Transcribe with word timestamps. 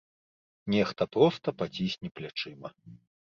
Нехта 0.75 1.07
проста 1.17 1.47
пацісне 1.61 2.09
плячыма. 2.17 2.73